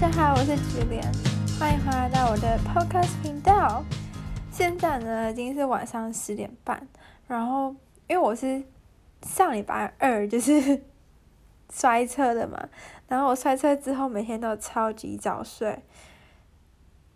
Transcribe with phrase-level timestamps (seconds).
[0.00, 1.02] 大家好，我是菊莲，
[1.58, 3.84] 欢迎回来到我的 Podcast 频道。
[4.50, 6.88] 现在呢，已经是晚上十点半，
[7.26, 7.68] 然后
[8.08, 8.62] 因为我是
[9.24, 10.84] 上礼拜二就是
[11.70, 12.66] 摔车的嘛，
[13.08, 15.78] 然后我摔车之后每天都超级早睡，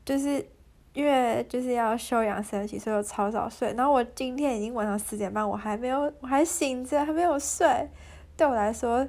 [0.05, 0.47] 就是
[0.93, 3.73] 因为就是要休养生息，所以我超早睡。
[3.73, 7.89] 然后我今天已经晚上十点半，我还没有，我还醒着，还没有睡。
[8.37, 9.09] 对我来说，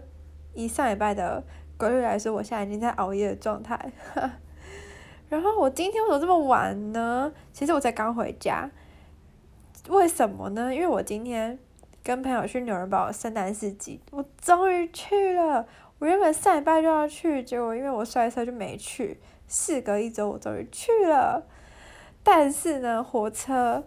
[0.53, 1.43] 以上礼拜的
[1.77, 3.91] 规律来说，我现在已经在熬夜的状态。
[5.29, 7.33] 然后我今天为什么这么晚呢？
[7.51, 8.69] 其实我才刚回家。
[9.89, 10.73] 为什么呢？
[10.73, 11.59] 因为我今天
[12.03, 15.67] 跟朋友去纽伦堡圣诞市集，我终于去了。
[15.99, 19.19] 我原本上礼拜就要去，结果因为我摔车就没去。
[19.47, 21.45] 事隔一周，我终于去了。
[22.23, 23.83] 但是呢，火车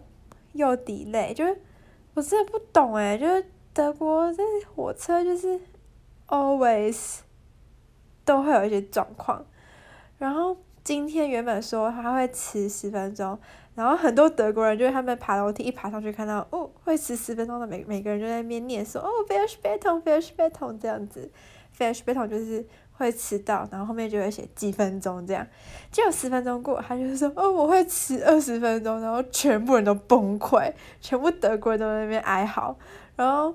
[0.53, 1.61] 又 delay，就是
[2.13, 5.59] 我真的不懂诶，就是德国这火车就是
[6.27, 7.19] always
[8.29, 9.43] 都会有一些状况，
[10.17, 10.55] 然后。
[10.81, 13.37] 今天原本说他会迟十分钟，
[13.75, 21.29] 然后很多德国人就是他们爬楼梯一爬上去看到哦会迟十分钟的每每个人就在那边念说哦 Verspätung，Verspätung 这样子
[21.77, 25.45] Verspätung 就是会迟到，然后后面就会写几分钟这样，
[25.91, 32.75] 结果十分钟过，他就说哦我会迟二十分钟，然后全部人都崩溃，全部德国人都在那边哀嚎，
[33.15, 33.53] 然后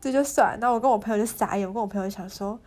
[0.00, 2.58] 这就算了，然后我跟我朋友就傻眼，我跟我朋友想说。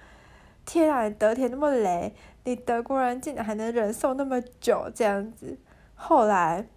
[0.67, 5.57] 天啊，德铁那么雷，你德国人竟然还能忍受那么久这样子。
[5.95, 6.67] 后来，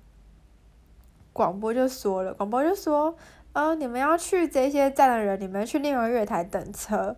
[1.32, 3.16] 广播就说了，广播就说，
[3.52, 7.16] 呃，你们要去这些站的人，你们去另外月台等车。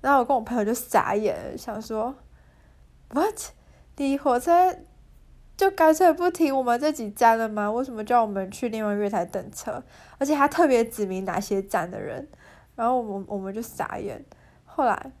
[0.00, 2.14] 然后我跟我朋友就傻眼了，想说
[3.10, 3.38] ，What？
[3.96, 4.74] 你火车
[5.54, 7.70] 就干脆不停我们这几站了吗？
[7.70, 9.84] 为什么叫我们去另外月台等车？
[10.16, 12.26] 而且还特别指明哪些站的人。
[12.74, 14.24] 然后我们我们就傻眼。
[14.64, 15.12] 后来。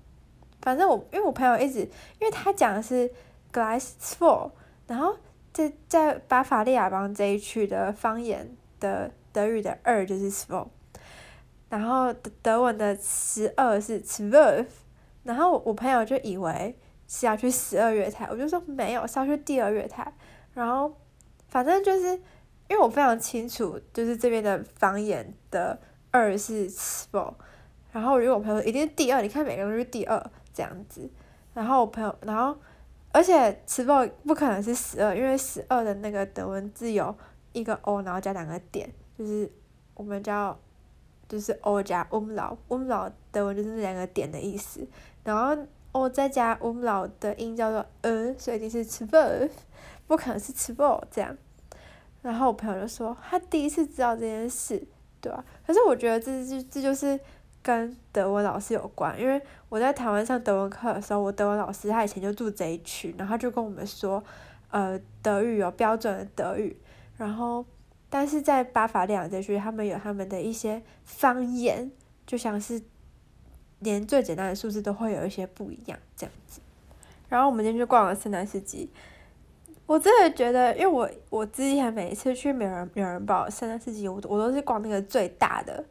[0.66, 1.78] 反正我，因为我朋友一直，
[2.18, 3.08] 因为他讲的是
[3.52, 4.50] Gleis 2，
[4.88, 5.16] 然后
[5.52, 8.50] 在在巴伐利亚邦这一区的方言
[8.80, 10.66] 的德语的二就是 zwei，
[11.68, 14.66] 然后德德文的十二是 zwölf，
[15.22, 16.76] 然后我朋友就以为
[17.06, 20.12] 是要去十二月台，我就说没有，是要去第二月台，
[20.52, 20.92] 然后
[21.46, 22.08] 反正就是
[22.68, 25.78] 因为我非常清楚，就是这边的方言的
[26.10, 27.32] 二是 zwei，
[27.92, 30.20] 然后如果我朋友说一定是第二，你看每个人都是第二。
[30.56, 31.06] 这样子，
[31.52, 32.56] 然后我朋友，然后，
[33.12, 37.14] 而且十二不可能是十二，因为十二的那个德文字有
[37.52, 39.52] 一个 o，然后加两个点，就是
[39.92, 40.58] 我们叫，
[41.28, 44.88] 就是 o 加 u m l a u u m l a u 德文就是那两个点的意思，
[45.24, 45.62] 然后
[45.92, 49.50] o 再加 u m l a u 的音叫做呃，所以就是 zwölf，
[50.06, 51.36] 不可能是 zwei 这样，
[52.22, 54.82] 然后我朋友就说他第一次知道这件事，
[55.20, 55.44] 对吧？
[55.66, 57.20] 可是我觉得这这这就是。
[57.66, 64.22] 跟德文老师有关，因为我在台湾上德文课的时候，我德文老师他以前就住这一区，然后他就跟我们说，
[64.70, 66.76] 呃，德语有标准的德语，
[67.16, 67.66] 然后
[68.08, 71.90] 但是在巴伐利亚这区，他们有他们的一些方言，
[72.24, 72.80] 就像是
[73.80, 76.60] 连最简单的数字都会有一些不一样这样子。
[77.28, 78.88] 然后我们今天去逛了圣诞市集，
[79.86, 85.84] 我真的觉得，因为我我之前每一次去美人美人堡圣诞市集，我我都是逛那个最大的。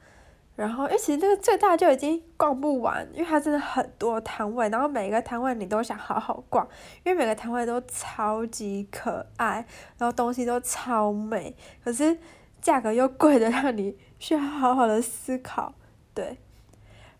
[0.55, 6.65] 然后，因为其实这个最大就已经逛不完，因为它真的很多摊位，然后每一个摊位你都想好好逛，
[7.03, 9.65] 因为每个摊位都超级可爱，
[9.97, 12.17] 然后东西都超美，可是
[12.61, 15.73] 价格又贵的让你需要好好的思考，
[16.13, 16.37] 对。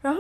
[0.02, 0.20] 然后，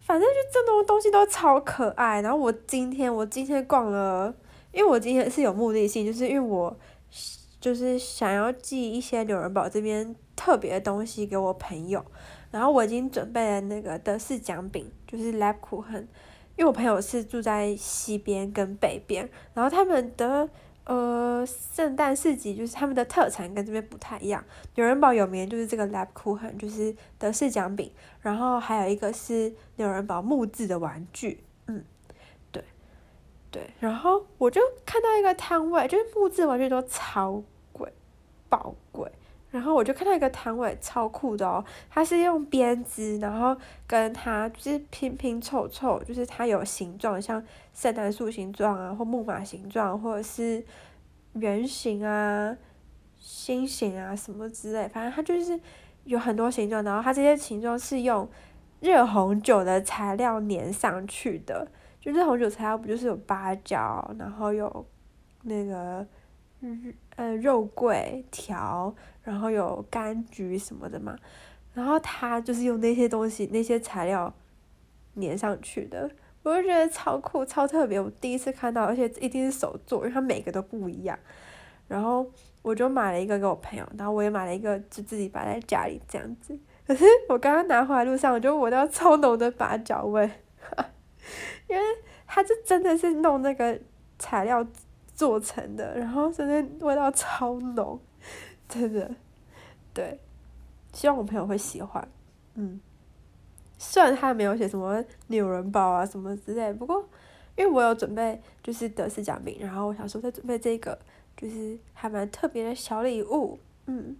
[0.00, 2.22] 反正就这么多东西都超可爱。
[2.22, 4.34] 然后我今天我今天逛了，
[4.72, 6.76] 因为我今天是有目的性，就是因为我
[7.60, 12.04] 就是想要寄一些纽伦堡这边特别的东西给我朋友。
[12.50, 16.00] 然后我已经准备了那个德式姜饼，就是 Labkuchen，
[16.56, 20.48] 因为我朋友是住在西边跟北边，然后他们的
[20.84, 24.44] 呃圣诞市集就是他们的特产跟这边不太一样。
[24.74, 31.82] 纽伦堡有名就是这个 Labkuchen，就是德式姜饼，然后还有一个是纽伦堡木质的玩具，嗯，
[32.50, 32.62] 对，
[33.50, 37.42] 对，然后我就看到一个摊位，就是木质玩具都超
[37.72, 37.90] 贵，
[38.50, 38.74] 爆。
[39.52, 43.54] 然后我就看到一个摊位超酷的哦，它是用编织，然后
[43.86, 47.40] 跟它就是拼拼凑凑，就是它有形状，像
[47.74, 50.64] 圣诞树形状啊，或木马形状，或者是
[51.34, 52.56] 圆形啊、
[53.18, 55.60] 心形啊什么之类，反正它就是
[56.04, 58.26] 有很多形状，然后它这些形状是用
[58.80, 61.68] 热红酒的材料粘上去的，
[62.00, 64.86] 就热红酒材料不就是有八角，然后有
[65.42, 66.06] 那个。
[66.64, 71.16] 嗯呃，肉桂条，然后有柑橘什么的嘛，
[71.74, 74.32] 然后他就是用那些东西那些材料
[75.16, 76.08] 粘上去的，
[76.44, 81.18] 我就觉得超酷、超特别，我第一次看到，而且一定是手做，因为它每个都不一样。
[81.88, 82.24] 然后
[82.62, 86.58] 我就买了一个给我朋友，然后我也买了一个，就自己摆在家里这样子。
[86.86, 90.22] 可是我刚刚拿回来路上，我就闻到超浓的八角味，
[91.68, 91.82] 因为
[92.26, 93.78] 它就真的是弄那个
[94.18, 94.64] 材料
[95.22, 97.96] 做成的，然后真的味道超浓，
[98.68, 99.08] 真的，
[99.94, 100.18] 对，
[100.92, 102.08] 希望我朋友会喜欢，
[102.54, 102.80] 嗯。
[103.78, 107.04] 虽然他没有写什么纽伦堡啊什么之类，不过
[107.56, 110.98] 因为我有准备就是德式酱饼，然后我想说再准备这个，
[111.36, 114.16] 就是还蛮特别的小礼物，嗯，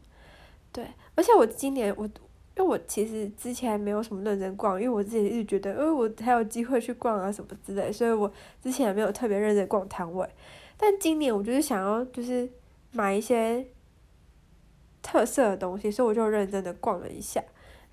[0.73, 2.13] 对，而且我今年我因
[2.57, 8.31] 为我其实之前没有什么认真逛，因为我自己一直觉得，因为我还有机会去逛啊什么之类，所以我
[8.63, 10.29] 之前也没有特别认真逛摊位，
[10.83, 12.51] 但今年我就是想要就是
[12.91, 13.65] 买一些
[15.01, 17.43] 特色的东西，所以我就认真的逛了一下，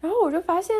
[0.01, 0.75] 然后我就发现。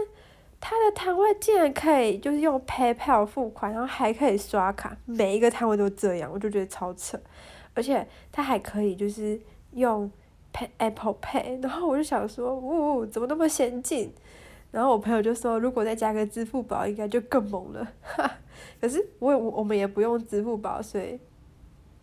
[0.61, 7.17] 他的摊位竟然可以就是用 PayPal 付款，然后还可以刷卡，每一个摊位都这样，我就觉得超扯。
[7.73, 9.39] 而且他还可以就是
[9.71, 10.11] 用
[10.51, 14.13] Pay Apple Pay，然后我就想说，呜、哦，怎么那么先进？
[14.69, 17.93] 然后我朋友就说，如果再加个支付宝，应该就更猛了。
[18.01, 18.29] 哈，
[18.81, 21.17] 可是我我我们也不用支付宝，所以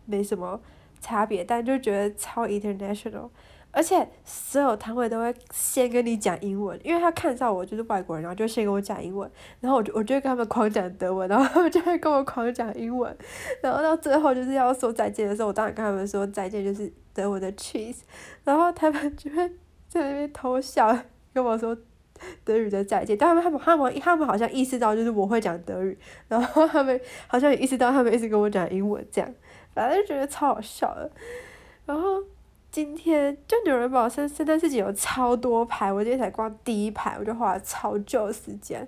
[0.06, 0.60] 没什么
[1.00, 3.28] 差别，但就觉得超 international。
[3.72, 9.30] 而且所有摊位都会先跟你讲英文，因为他看到我就是外国人，然后就先跟我讲英文，
[9.60, 13.14] 然后我就我就跟他们狂讲德文，然后他们就会跟我狂讲英文，
[13.62, 17.98] 然后到最后就是要说再见的时候，我当然跟他们说再见，就是德文的 cheese，
[18.44, 19.46] 然后他们就会
[19.88, 20.98] 在那边偷笑
[21.34, 21.76] 跟我说
[22.44, 25.98] 德语的再见，但他们他们他们他们好像意识到就是我会讲德语，
[26.28, 29.30] 然后他们好像也意识到他们一直跟我讲英文这样，
[29.76, 31.08] 反正就觉得超好笑的，
[31.84, 32.24] 然后。
[32.68, 38.86] 今天就纽人堡圣圣诞市集有超多排，我今天才逛第一排，我就花了超久时间。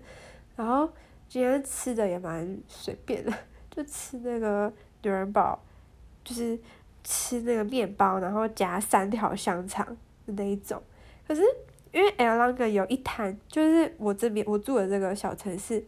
[0.56, 0.86] 然后
[1.26, 3.32] 今天吃的也蛮随便的，
[3.70, 4.70] 就吃那个
[5.00, 5.58] 纽人堡，
[6.22, 6.58] 就是
[7.02, 9.96] 吃那个面包，然后夹三条香肠
[10.26, 10.82] 那一种。
[11.26, 11.40] 可是
[11.90, 15.82] 因为 Elanga 有一摊，就是我这边我住的这个小城市，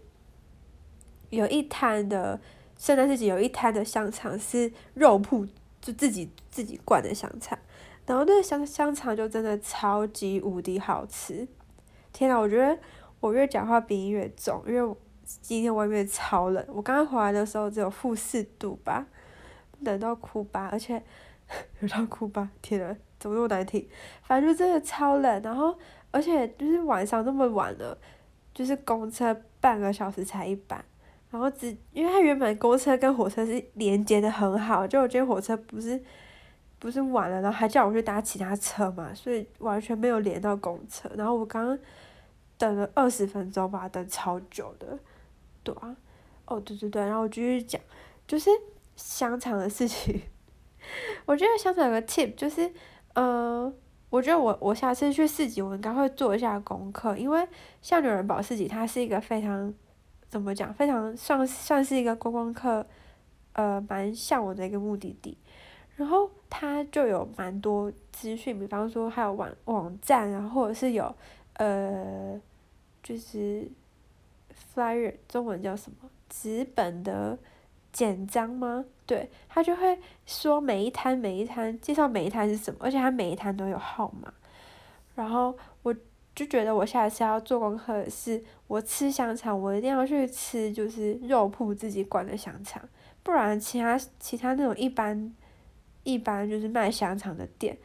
[1.28, 2.40] 有一摊的
[2.80, 5.46] 圣诞市集有一摊的香肠是肉铺，
[5.82, 7.58] 就自己自己灌的香肠。
[8.06, 11.46] 然后那个香香肠就真的超级无敌好吃，
[12.10, 12.78] 天呐，我觉得
[13.20, 14.96] 我越讲话鼻音越重，因为
[15.26, 19.06] 今天外面超冷，我刚刚回来的时候只有负四度吧，
[19.80, 21.02] 冷到哭吧，而且
[21.80, 23.86] 冷到哭吧，天呐，怎么那么难听？
[24.22, 25.76] 反正就真的超冷，然后
[26.12, 27.98] 而且就是晚上那么晚了，
[28.54, 30.82] 就是公车半个小时才一班，
[31.30, 36.02] 然后只因为它原本公车跟火车是连接的很好，就我觉得火车不是。
[36.82, 41.10] 不是晚了，然后还叫我去搭其他车嘛，所以完全没有连到公车。
[41.14, 41.78] 然后我刚
[42.56, 44.98] 等了二十分钟吧，等超久的，
[45.62, 45.94] 对啊，
[46.46, 47.78] 哦对对对，然后我继续讲，
[48.26, 48.48] 就是
[48.96, 50.22] 香肠的事情。
[51.26, 52.72] 我觉得香肠有个 tip，就是
[53.12, 53.70] 呃，
[54.08, 57.46] 我觉得我我下次去市集，我应该会做一下功课，因为
[57.82, 59.74] 像纽伦堡市集，它是一个非常
[60.30, 62.86] 怎么讲，非常算算是一个观光客，
[63.52, 65.36] 呃，蛮向往的一个目的地。
[65.96, 71.12] 然后它就有蛮多资讯，比方说还有网网站，然后或者是有，
[71.54, 72.40] 呃，
[73.02, 73.68] 就是
[74.72, 76.08] ，flyer 中文叫什么？
[76.28, 77.36] 纸本的
[77.92, 78.84] 简章吗？
[79.04, 84.32] 对，他就会说每一摊每一摊介绍每一摊是什么，而且他每一摊都有号码。
[85.16, 85.94] 然后我
[86.40, 92.82] 就觉得我下次要做功课的是，我吃香肠，我一定要去吃就是肉铺自己灌的香肠，
[93.22, 95.34] 不然其他其他那种一般。
[96.02, 97.76] 一般就是卖香肠的店，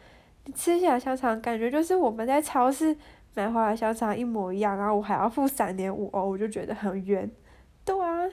[0.45, 2.95] 你吃起来香肠感觉就是我们在超市
[3.33, 7.29] 买回来香肠一模一样，然后我还要付三点五欧，我就觉得很冤。
[7.83, 8.25] 对啊，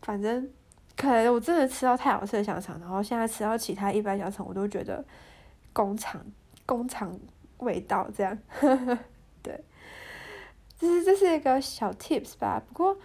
[0.00, 0.50] 反正
[0.96, 5.04] 可能我真的吃到太好吃的香肠，然后现在吃到其他一般香肠，我都觉得
[5.74, 6.24] 工厂
[6.64, 7.14] 工厂
[7.58, 8.36] 味道这样。
[9.42, 9.62] 对，
[10.78, 12.62] 这是这是一个小 tips 吧。
[12.68, 12.96] 不过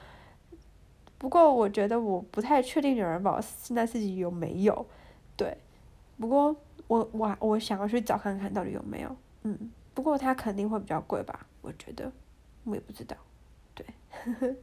[1.18, 4.86] 不过我觉得我不太确定有人把圣诞市集有没有
[5.38, 5.58] 对。
[6.18, 6.56] 不过
[6.88, 9.13] 我我我想要去找看看到底有没有，
[9.44, 12.10] 嗯，不过它肯定会比较贵吧，我觉得，
[12.63, 13.18] 我也不知道，
[13.74, 13.86] 对，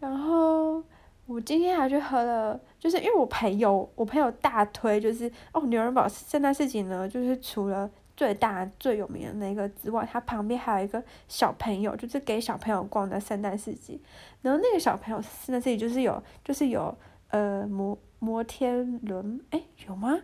[0.00, 0.82] 然后
[1.26, 7.90] 我今天还去喝了，就是因为我朋友我朋友大推，就是哦纽伦堡圣诞市集呢，就是除了
[8.22, 14.00] 最大最有名的那个之外，它旁边还有一个小朋友，就是给小朋友逛的圣诞市集，
[14.42, 16.96] 然后那个小朋友圣诞市集就是有就是有
[17.30, 20.20] 呃摩摩天轮，诶，有吗？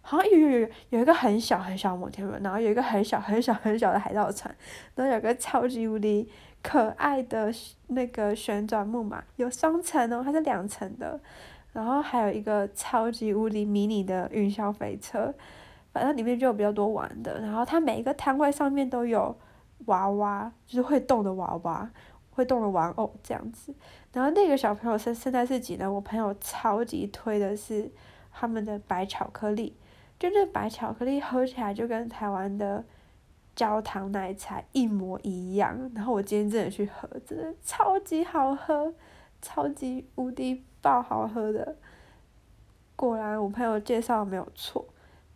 [0.00, 4.52] 好像有有有有一个很小很小的摩天轮，然后有一个很小很小很小的海盗船，
[4.96, 6.28] 然后有个超级无敌
[6.64, 7.54] 可爱的
[7.86, 11.20] 那个旋转木马，有双层哦，它是两层的，
[11.72, 15.32] 然后还有一个超级无敌迷你的云霄飞车，
[15.92, 19.36] 反正里面就有比较多玩的，然后它每一个摊位上面都有
[19.86, 21.90] 娃娃，就是会动的娃娃，
[22.30, 23.74] 会动的玩偶这样子，
[24.12, 27.90] 然后那个小朋友圣圣诞市集呢，我朋友超级推的是
[28.32, 29.76] 他们的白巧克力，
[30.18, 32.84] 就那白巧克力喝起来就跟台湾的。
[33.56, 38.94] 焦糖奶茶一模一样，然后我今天真的去喝，真的超级好喝，
[39.42, 41.76] 超级无敌爆好喝的。
[42.96, 44.86] 果然我朋友介绍没有错，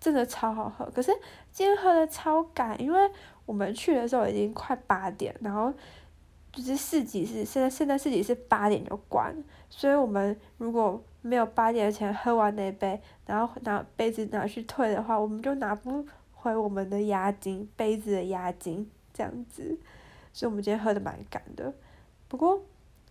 [0.04, 0.84] 真的超好喝。
[0.94, 1.10] 可是
[1.50, 3.10] 今天喝的超赶，因为
[3.46, 5.72] 我们去的时候已经快八点，然后
[6.52, 9.34] 就是市集是现在现在市集是八点就关，
[9.70, 16.06] 所以我们如果没有八点前喝完那杯，然后拿杯子拿去退的话，我们就拿不。
[16.36, 19.80] 回我们的押金，杯子的押金这样子，
[20.30, 21.72] 所以我们今天喝的蛮赶的。
[22.28, 22.60] 不过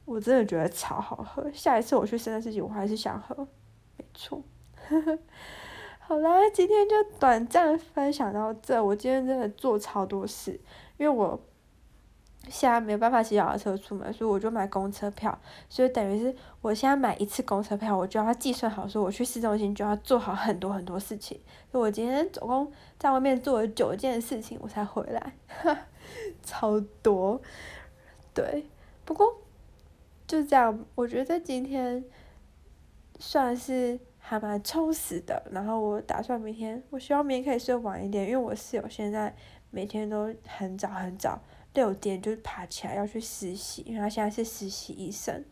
[0.05, 3.35] 我真的觉得超好喝，下一次我去圣诞市集我还是想喝，
[3.97, 4.43] 没错。
[6.05, 8.83] 好啦，今天就短暂分享到这。
[8.83, 10.59] 我今天真的做超多事，
[10.97, 11.39] 因为我。
[12.49, 15.39] 现在没有办法骑脚踏车出门，所以我就买公车票。
[15.69, 21.39] 所以等于是我现在买一次公车票，我就要计算好，说我去市中心就要做好很多很多事情。
[21.71, 22.69] 所以我今天总共
[22.99, 25.37] 在外面做了九件事情，我才回来，
[26.43, 27.39] 超多。
[28.33, 28.65] 对，
[29.05, 29.37] 不过
[30.27, 32.03] 就这样，我觉得今天
[33.19, 33.97] 算是
[34.33, 35.41] 还蛮充实的。
[35.51, 39.35] 然后我打算明天，我希望明天可以睡晚一点，因为我室友现在
[39.69, 41.41] 每天都很早很早。
[41.73, 45.43] 六点就爬起来要去实习，因为他现在是实习医生，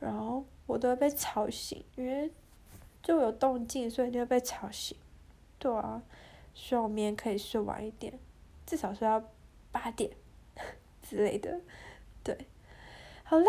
[0.00, 2.30] 然后我都会被吵醒，因为
[3.02, 4.96] 就有动静，所以就会被吵醒。
[5.58, 6.02] 对啊，
[6.54, 8.18] 希望明天可以睡晚一点，
[8.64, 9.22] 至少睡到
[9.70, 10.10] 八点
[11.06, 11.60] 之类的。
[12.22, 12.46] 对，
[13.22, 13.44] 好了，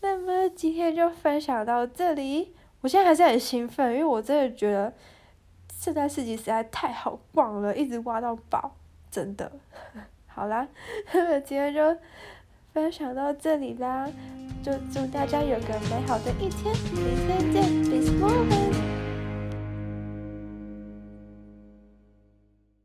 [0.00, 2.54] 那么今天就分享到这里。
[2.84, 4.92] 我现在还是很兴奋，因为我真的觉得
[5.72, 8.76] 圣诞市集实在太好逛了，一直挖到宝，
[9.10, 9.50] 真的。
[10.28, 10.68] 好啦，
[11.46, 11.96] 今天就
[12.74, 14.06] 分享到这里啦，
[14.62, 18.83] 就祝大家有个美好的一天，明天见。